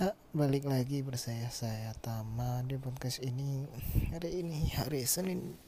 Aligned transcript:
Ya, 0.00 0.16
balik 0.32 0.64
lagi 0.64 1.04
bersaya 1.04 1.52
saya 1.52 1.92
Tama. 2.00 2.64
Di 2.64 2.80
podcast 2.80 3.20
ini 3.20 3.68
Hari 4.08 4.40
ini 4.40 4.72
hari 4.72 5.04
Senin 5.04 5.60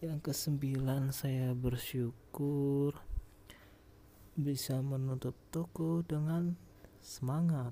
Yang 0.03 0.35
kesembilan 0.35 1.15
saya 1.15 1.55
bersyukur 1.55 2.91
bisa 4.35 4.83
menutup 4.83 5.31
toko 5.47 6.03
dengan 6.03 6.59
semangat. 6.99 7.71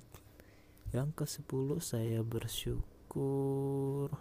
Yang 0.96 1.12
kesepuluh 1.12 1.84
saya 1.84 2.24
bersyukur 2.24 4.16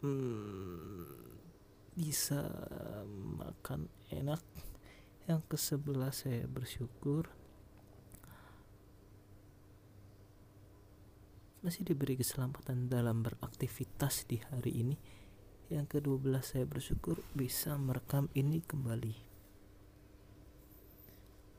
hmm, 0.00 1.36
bisa 2.00 2.48
makan 3.36 3.92
enak 4.08 4.40
yang 5.26 5.42
ke 5.46 5.58
sebelah 5.58 6.14
saya 6.14 6.46
bersyukur. 6.46 7.26
Masih 11.66 11.82
diberi 11.82 12.14
keselamatan 12.14 12.86
dalam 12.86 13.26
beraktivitas 13.26 14.22
di 14.30 14.38
hari 14.38 14.86
ini. 14.86 14.96
Yang 15.66 15.98
ke-12 15.98 16.30
saya 16.46 16.62
bersyukur 16.62 17.18
bisa 17.34 17.74
merekam 17.74 18.30
ini 18.38 18.62
kembali. 18.62 19.26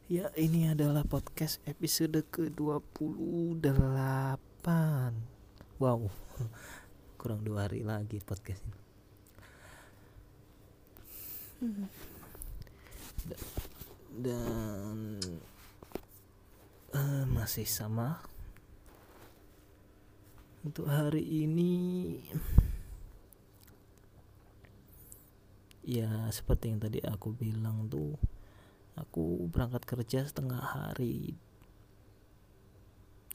Ya 0.07 0.31
ini 0.39 0.71
adalah 0.71 1.03
podcast 1.03 1.59
episode 1.67 2.23
ke-28 2.31 4.67
wow 5.77 6.01
kurang 7.21 7.45
dua 7.45 7.69
hari 7.69 7.85
lagi 7.85 8.17
podcast 8.23 8.63
ini 11.61 12.16
dan 14.17 15.19
uh, 16.93 17.25
masih 17.27 17.67
sama. 17.67 18.21
Untuk 20.65 20.89
hari 20.91 21.23
ini 21.47 21.73
ya 25.87 26.27
seperti 26.35 26.75
yang 26.75 26.83
tadi 26.83 26.99
aku 26.99 27.31
bilang 27.31 27.87
tuh 27.87 28.19
aku 28.99 29.47
berangkat 29.47 29.85
kerja 29.87 30.27
setengah 30.27 30.59
hari. 30.59 31.37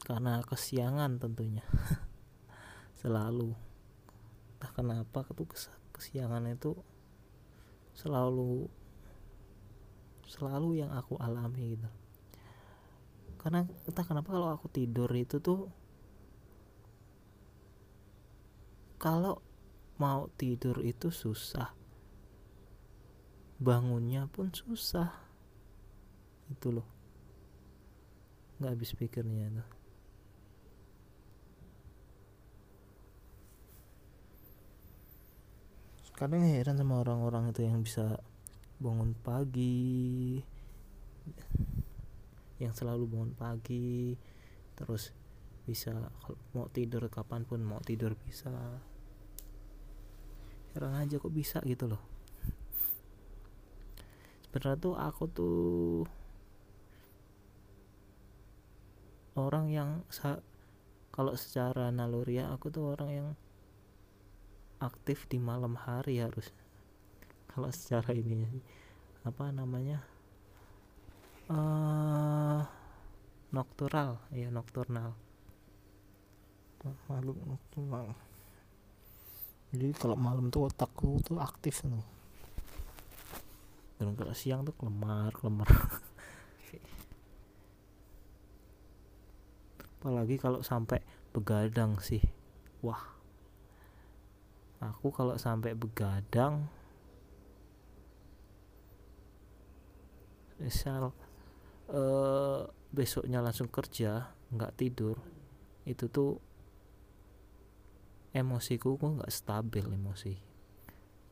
Karena 0.03 0.43
kesiangan 0.43 1.17
tentunya. 1.17 1.63
Selalu. 3.01 3.55
Entah 4.59 4.71
kenapa 4.75 5.23
tuh 5.31 5.47
kesiangan 5.95 6.43
itu 6.51 6.75
selalu 7.93 8.67
selalu 10.33 10.81
yang 10.81 10.89
aku 10.89 11.13
alami 11.21 11.77
gitu. 11.77 11.89
Karena 13.37 13.61
entah 13.85 14.05
kenapa 14.07 14.33
kalau 14.33 14.49
aku 14.49 14.65
tidur 14.71 15.11
itu 15.13 15.37
tuh 15.37 15.69
kalau 18.97 19.37
mau 20.01 20.31
tidur 20.33 20.81
itu 20.81 21.13
susah. 21.13 21.69
Bangunnya 23.61 24.25
pun 24.31 24.49
susah. 24.49 25.13
Itu 26.49 26.73
loh. 26.73 26.87
Nggak 28.57 28.73
habis 28.73 28.91
pikirnya 28.97 29.53
tuh 29.61 29.83
kadang 36.13 36.45
heran 36.45 36.79
sama 36.79 37.03
orang-orang 37.03 37.51
itu 37.51 37.67
yang 37.67 37.83
bisa 37.83 38.21
bangun 38.83 39.15
pagi. 39.15 40.43
Yang 42.59 42.83
selalu 42.83 43.07
bangun 43.07 43.31
pagi. 43.31 44.19
Terus 44.75 45.15
bisa 45.63 45.95
mau 46.51 46.67
tidur 46.67 47.07
kapan 47.07 47.47
pun 47.47 47.63
mau 47.63 47.79
tidur 47.79 48.19
bisa. 48.19 48.51
Heran 50.75 50.99
aja 50.99 51.15
kok 51.15 51.31
bisa 51.31 51.63
gitu 51.63 51.87
loh. 51.87 52.03
Sebenarnya 54.43 54.77
tuh 54.77 54.93
aku 54.99 55.23
tuh 55.31 56.05
orang 59.33 59.71
yang 59.73 59.89
kalau 61.09 61.33
secara 61.33 61.89
naluriah 61.89 62.53
aku 62.53 62.69
tuh 62.69 62.93
orang 62.93 63.09
yang 63.09 63.29
aktif 64.77 65.25
di 65.29 65.41
malam 65.41 65.73
hari 65.73 66.21
harus 66.21 66.53
kalau 67.53 67.69
secara 67.69 68.11
ini 68.17 68.49
apa 69.23 69.53
namanya? 69.53 70.01
Uh, 71.47 72.65
nocturnal. 73.53 74.19
Ya 74.33 74.49
nocturnal. 74.49 75.13
Makhluk 77.07 77.37
nocturnal. 77.45 78.17
Jadi 79.71 79.93
kalau 79.95 80.17
malam 80.19 80.51
tuh 80.51 80.67
otakku 80.67 81.21
tuh 81.23 81.39
aktif 81.39 81.85
nih 81.85 82.03
dan 84.03 84.19
kalau 84.19 84.35
siang 84.35 84.67
tuh 84.67 84.75
kelemar 84.75 85.31
kelemar. 85.31 85.69
Apalagi 90.03 90.35
kalau 90.35 90.59
sampai 90.59 90.99
begadang 91.31 91.95
sih. 92.03 92.19
Wah. 92.83 92.99
Aku 94.83 95.15
kalau 95.15 95.39
sampai 95.39 95.71
begadang 95.71 96.67
misal 100.63 101.11
uh, 101.91 102.63
besoknya 102.95 103.43
langsung 103.43 103.67
kerja 103.67 104.31
nggak 104.53 104.73
tidur 104.79 105.19
itu 105.83 106.07
tuh 106.07 106.39
emosiku 108.31 108.95
kok 108.95 109.19
nggak 109.19 109.33
stabil 109.33 109.83
emosi. 109.83 110.33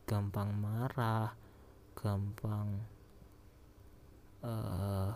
Gampang 0.04 0.52
marah 0.52 1.32
gampang 1.96 2.68
uh, 4.44 5.10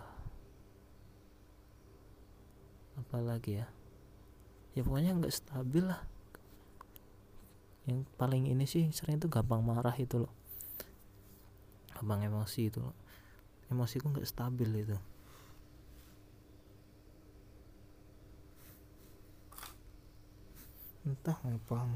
apa 2.97 3.19
lagi 3.21 3.61
ya? 3.61 3.69
Ya 4.73 4.81
pokoknya 4.81 5.21
nggak 5.21 5.37
stabil 5.37 5.85
lah. 5.85 6.01
Yang 7.85 8.09
paling 8.17 8.49
ini 8.49 8.65
sih 8.65 8.89
sering 8.91 9.21
itu 9.21 9.29
gampang 9.29 9.61
marah 9.61 9.95
itu 9.95 10.25
loh. 10.25 10.33
Gampang 11.93 12.25
emosi 12.25 12.73
itu 12.73 12.81
loh 12.81 13.06
emosiku 13.71 14.11
nggak 14.11 14.29
stabil 14.29 14.71
itu. 14.83 14.99
Entah 21.07 21.39
apa. 21.39 21.87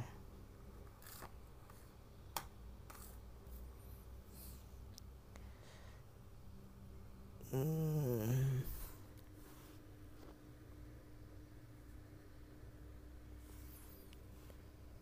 Hmm. 7.51 8.63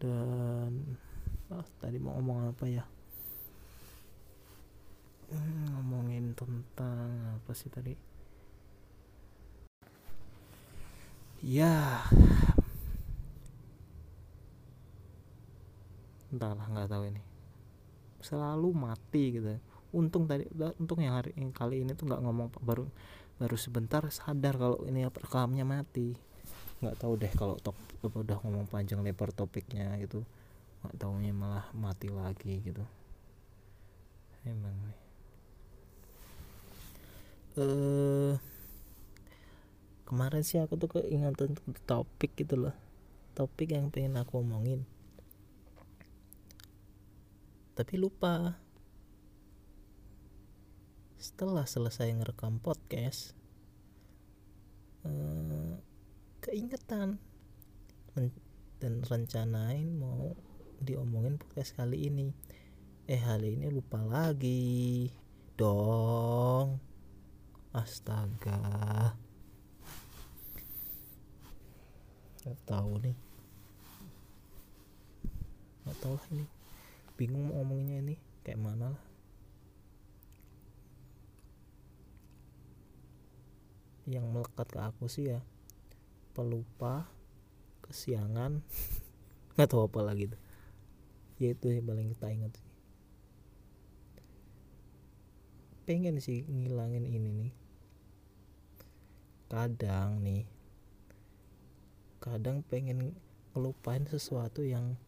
Dan 0.01 0.97
oh, 1.53 1.67
tadi 1.83 2.01
mau 2.01 2.17
ngomong 2.17 2.57
apa 2.57 2.65
ya? 2.65 2.98
Apa 7.49 7.57
sih 7.57 7.73
tadi? 7.73 7.97
Ya. 11.41 12.05
Entahlah 16.29 16.69
nggak 16.69 16.93
tahu 16.93 17.09
ini. 17.09 17.25
Selalu 18.21 18.69
mati 18.77 19.41
gitu. 19.41 19.49
Untung 19.97 20.29
tadi 20.29 20.45
untung 20.77 21.01
yang 21.01 21.17
hari 21.17 21.33
yang 21.41 21.49
kali 21.49 21.81
ini 21.81 21.97
tuh 21.97 22.13
nggak 22.13 22.21
ngomong 22.21 22.53
baru 22.61 22.85
baru 23.41 23.57
sebentar 23.57 24.05
sadar 24.13 24.61
kalau 24.61 24.85
ini 24.85 25.09
rekamnya 25.09 25.65
mati. 25.65 26.21
Nggak 26.85 27.01
tahu 27.01 27.17
deh 27.17 27.33
kalau 27.33 27.57
top 27.57 27.81
udah 28.05 28.45
ngomong 28.45 28.69
panjang 28.69 29.01
lebar 29.01 29.33
topiknya 29.33 29.97
gitu. 30.05 30.21
Nggak 30.85 31.01
taunya 31.01 31.33
malah 31.33 31.65
mati 31.73 32.13
lagi 32.13 32.61
gitu. 32.61 32.85
Emang. 34.45 34.77
eh 34.93 35.08
uh, 37.59 38.33
kemarin 40.07 40.43
sih 40.47 40.63
aku 40.63 40.79
tuh 40.79 40.89
keingatan 40.99 41.59
topik 41.85 42.39
gitu 42.39 42.57
loh. 42.57 42.75
Topik 43.35 43.75
yang 43.75 43.91
pengen 43.91 44.19
aku 44.19 44.41
omongin. 44.41 44.87
Tapi 47.75 47.95
lupa. 47.99 48.59
Setelah 51.19 51.67
selesai 51.67 52.15
ngerekam 52.15 52.63
podcast 52.63 53.35
eh, 55.03 55.75
keingetan 56.39 57.19
dan 58.79 59.03
rencanain 59.03 59.99
mau 59.99 60.39
diomongin 60.79 61.43
podcast 61.43 61.75
kali 61.75 62.07
ini. 62.07 62.31
Eh 63.11 63.19
hari 63.19 63.59
ini 63.59 63.67
lupa 63.67 63.99
lagi. 63.99 65.11
Dong 65.59 66.88
astaga. 67.79 68.59
Nggak 72.43 72.59
tahu 72.67 72.93
nih. 73.07 73.17
Nggak 75.87 75.99
tahu 76.03 76.15
lah 76.19 76.27
ini. 76.35 76.47
Bingung 77.15 77.51
mau 77.51 77.63
ngomonginnya 77.63 77.99
ini 78.03 78.17
kayak 78.43 78.59
mana 78.59 78.95
lah. 78.95 79.05
Yang 84.09 84.27
melekat 84.27 84.69
ke 84.73 84.81
aku 84.83 85.05
sih 85.07 85.31
ya 85.31 85.41
pelupa 86.35 87.07
kesiangan. 87.87 88.59
Nggak 89.55 89.69
tahu 89.71 89.87
apa 89.87 90.01
lagi 90.03 90.35
tuh. 90.35 90.43
Ya 91.39 91.55
itu 91.55 91.71
yang 91.71 91.87
paling 91.87 92.11
kita 92.11 92.27
ingat 92.27 92.53
sih. 92.59 92.67
Pengen 95.87 96.19
sih 96.19 96.43
ngilangin 96.49 97.07
ini 97.07 97.31
nih 97.33 97.68
kadang 99.49 100.21
nih 100.21 100.45
kadang 102.21 102.61
pengen 102.61 103.17
ngelupain 103.57 104.05
sesuatu 104.05 104.61
yang 104.61 105.01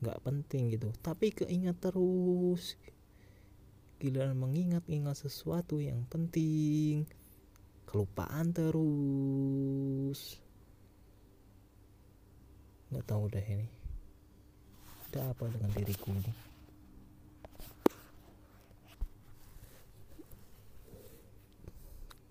nggak 0.00 0.22
penting 0.22 0.70
gitu. 0.72 0.94
Tapi 1.02 1.34
keingat 1.34 1.82
terus. 1.82 2.78
Giliran 4.00 4.32
mengingat-ingat 4.32 5.28
sesuatu 5.28 5.76
yang 5.76 6.08
penting. 6.08 7.04
Kelupaan 7.84 8.54
terus. 8.54 10.40
Nggak 12.88 13.04
tahu 13.04 13.24
deh 13.28 13.44
ini. 13.44 13.68
Ada 15.10 15.34
apa 15.34 15.50
dengan 15.50 15.74
diriku 15.74 16.14
ini 16.14 16.49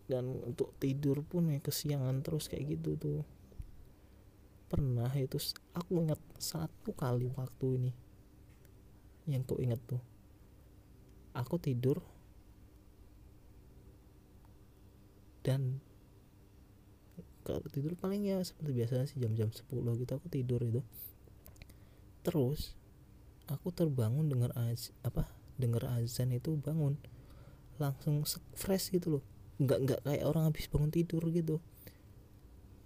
dan 0.09 0.41
untuk 0.41 0.73
tidur 0.81 1.21
pun 1.21 1.53
ya 1.53 1.61
kesiangan 1.61 2.25
terus 2.25 2.49
kayak 2.49 2.81
gitu 2.81 2.97
tuh. 2.97 3.21
Pernah 4.65 5.13
itu 5.13 5.37
aku 5.77 6.01
ingat 6.01 6.17
satu 6.41 6.97
kali 6.97 7.29
waktu 7.37 7.65
ini 7.77 7.91
yang 9.29 9.45
kau 9.45 9.61
ingat 9.61 9.77
tuh. 9.85 10.01
Aku 11.37 11.61
tidur 11.61 12.01
dan 15.45 15.77
kalau 17.45 17.61
tidur 17.69 17.93
paling 17.93 18.25
ya 18.25 18.41
seperti 18.41 18.71
biasa 18.73 19.05
sih 19.05 19.21
jam-jam 19.21 19.53
10 19.53 19.69
gitu 19.69 20.11
aku 20.17 20.27
tidur 20.27 20.61
itu. 20.65 20.81
Terus 22.25 22.73
aku 23.45 23.69
terbangun 23.69 24.25
dengar 24.25 24.53
az 24.57 24.89
apa 25.05 25.29
dengar 25.57 25.85
azan 25.97 26.33
itu 26.33 26.57
bangun 26.57 26.97
langsung 27.81 28.21
fresh 28.53 28.93
gitu 28.93 29.17
loh 29.17 29.23
nggak 29.59 29.79
nggak 29.83 29.99
kayak 30.07 30.23
orang 30.23 30.47
habis 30.47 30.71
bangun 30.71 30.91
tidur 30.91 31.23
gitu. 31.35 31.59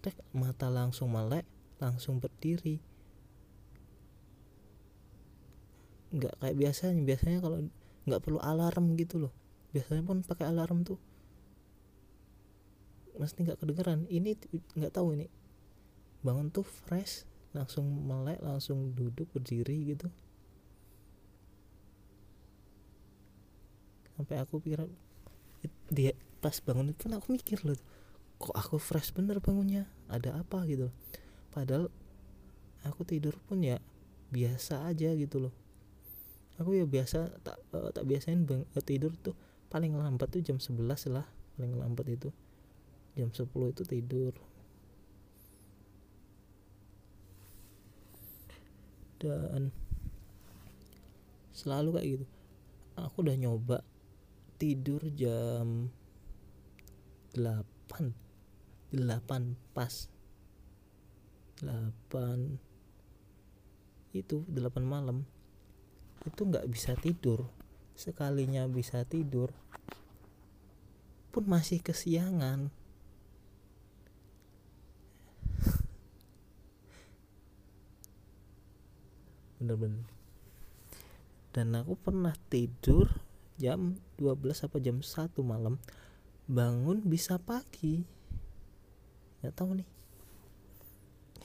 Tek 0.01 0.17
mata 0.33 0.67
langsung 0.73 1.13
melek 1.13 1.45
langsung 1.77 2.17
berdiri. 2.17 2.81
Nggak 6.13 6.33
kayak 6.41 6.55
biasanya 6.57 6.93
biasanya 7.05 7.39
kalau 7.45 7.57
nggak 8.09 8.21
perlu 8.25 8.39
alarm 8.41 8.97
gitu 8.97 9.21
loh. 9.21 9.33
Biasanya 9.69 10.01
pun 10.01 10.25
pakai 10.25 10.49
alarm 10.49 10.81
tuh. 10.81 10.97
Mesti 13.21 13.45
nggak 13.45 13.61
kedengeran. 13.61 14.09
Ini 14.09 14.33
nggak 14.73 14.93
tahu 14.97 15.13
ini. 15.13 15.29
Bangun 16.25 16.49
tuh 16.49 16.65
fresh 16.65 17.29
langsung 17.53 17.85
melek 17.85 18.41
langsung 18.41 18.97
duduk 18.97 19.29
berdiri 19.29 19.93
gitu. 19.93 20.09
Sampai 24.17 24.41
aku 24.41 24.57
pikir 24.61 24.85
dia 25.91 26.11
pas 26.43 26.55
bangun 26.59 26.91
itu 26.91 27.07
aku 27.07 27.35
mikir 27.35 27.63
loh 27.63 27.79
kok 28.43 28.55
aku 28.59 28.75
fresh 28.75 29.15
bener 29.15 29.39
bangunnya? 29.39 29.87
Ada 30.11 30.43
apa 30.43 30.67
gitu? 30.67 30.91
Padahal 31.55 31.87
aku 32.83 33.07
tidur 33.07 33.39
pun 33.47 33.63
ya 33.63 33.79
biasa 34.35 34.83
aja 34.83 35.15
gitu 35.15 35.47
loh. 35.47 35.53
Aku 36.59 36.75
ya 36.75 36.83
biasa 36.83 37.39
tak 37.39 37.55
uh, 37.71 37.89
tak 37.95 38.03
biasain 38.03 38.43
bang, 38.43 38.67
uh, 38.75 38.83
tidur 38.83 39.15
tuh 39.23 39.31
paling 39.71 39.95
lambat 39.95 40.29
tuh 40.29 40.43
jam 40.43 40.59
11 40.59 40.83
lah 41.15 41.23
paling 41.55 41.73
lambat 41.79 42.05
itu. 42.11 42.29
Jam 43.15 43.31
10 43.31 43.47
itu 43.47 43.83
tidur. 43.87 44.35
Dan 49.23 49.71
selalu 51.55 51.95
kayak 51.95 52.07
gitu. 52.19 52.25
Aku 52.99 53.23
udah 53.23 53.39
nyoba 53.39 53.79
tidur 54.63 55.03
jam 55.11 55.91
8 57.35 58.95
8 58.95 59.75
pas. 59.75 60.07
8 61.59 64.15
itu 64.15 64.47
8 64.47 64.87
malam. 64.87 65.27
Itu 66.23 66.47
nggak 66.47 66.71
bisa 66.71 66.95
tidur. 66.95 67.51
Sekalinya 67.99 68.63
bisa 68.71 69.03
tidur 69.03 69.51
pun 71.35 71.43
masih 71.43 71.83
kesiangan. 71.83 72.71
Bener-bener. 79.59 80.07
Dan 81.51 81.75
aku 81.75 81.99
pernah 81.99 82.31
tidur 82.47 83.32
jam 83.63 83.95
12 84.19 84.67
apa 84.67 84.77
jam 84.83 84.99
1 84.99 85.31
malam 85.39 85.79
bangun 86.51 86.99
bisa 87.07 87.39
pagi. 87.39 88.03
Nggak 89.39 89.55
tahu 89.55 89.79
nih. 89.79 89.89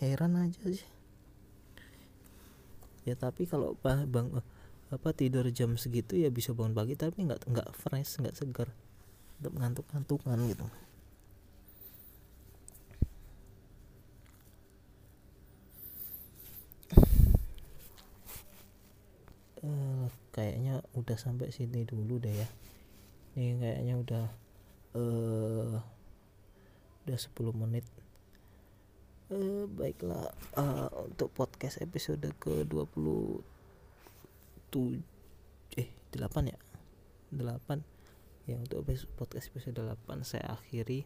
Heran 0.03 0.35
aja 0.35 0.59
sih. 0.67 0.83
Ya 3.07 3.15
tapi 3.15 3.47
kalau 3.47 3.79
bang 3.79 4.11
apa 4.91 5.09
tidur 5.15 5.47
jam 5.55 5.79
segitu 5.79 6.19
ya 6.19 6.27
bisa 6.35 6.51
bangun 6.51 6.75
pagi 6.75 6.99
tapi 6.99 7.23
nggak 7.23 7.47
nggak 7.47 7.69
fresh 7.71 8.19
nggak 8.19 8.35
segar. 8.35 8.69
Untuk 9.39 9.55
ngantuk-ngantukan 9.55 10.39
gitu 10.51 10.67
uh, 19.63 20.07
kayaknya 20.35 20.85
sampai 21.19 21.51
sini 21.51 21.85
dulu 21.85 22.23
deh 22.23 22.33
ya. 22.33 22.49
Ini 23.37 23.59
kayaknya 23.61 23.95
udah 23.99 24.27
uh, 24.97 25.77
udah 27.07 27.19
10 27.19 27.61
menit. 27.61 27.85
Uh, 29.29 29.69
baiklah 29.69 30.33
uh, 30.57 30.89
untuk 31.05 31.29
podcast 31.37 31.85
episode 31.85 32.25
ke 32.41 32.65
27 32.65 33.43
eh 35.77 35.89
8 36.17 36.49
ya? 36.49 36.59
8 37.37 38.49
ya 38.49 38.57
untuk 38.57 38.89
podcast 39.21 39.53
episode 39.53 39.77
8 39.77 40.25
saya 40.25 40.57
akhiri. 40.57 41.05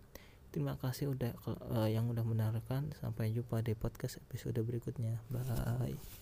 Terima 0.52 0.76
kasih 0.78 1.10
udah 1.16 1.32
uh, 1.48 1.88
yang 1.88 2.06
udah 2.12 2.22
mendengarkan. 2.22 2.92
Sampai 3.00 3.32
jumpa 3.34 3.64
di 3.64 3.74
podcast 3.74 4.20
episode 4.22 4.60
berikutnya. 4.62 5.18
Bye 5.32 6.21